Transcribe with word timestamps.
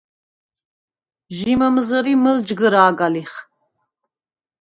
ჟი 1.37 1.51
მჷმზჷრი 1.59 2.13
მჷლჯგჷრა̄გა 2.21 3.07
ლიხ. 3.13 3.33